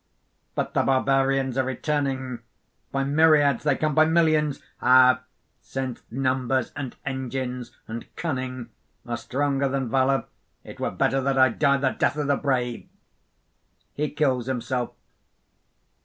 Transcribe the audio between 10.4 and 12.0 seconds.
it were better that I die the